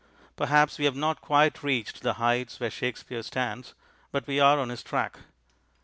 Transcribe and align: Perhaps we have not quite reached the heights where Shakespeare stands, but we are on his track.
Perhaps 0.35 0.79
we 0.79 0.85
have 0.85 0.95
not 0.95 1.21
quite 1.21 1.61
reached 1.61 2.01
the 2.01 2.13
heights 2.15 2.59
where 2.59 2.71
Shakespeare 2.71 3.21
stands, 3.21 3.75
but 4.11 4.25
we 4.25 4.39
are 4.39 4.57
on 4.57 4.69
his 4.69 4.81
track. 4.81 5.19